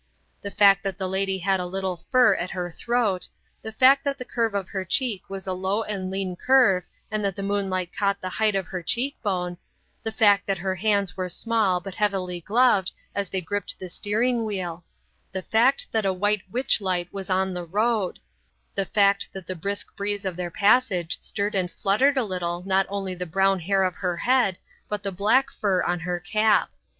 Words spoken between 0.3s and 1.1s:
The fact that the